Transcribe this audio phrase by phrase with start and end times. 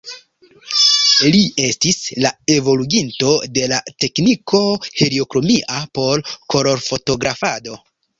[1.33, 4.61] Li estis la evoluginto de la tekniko
[5.03, 7.79] heliokromia por kolorfotografado.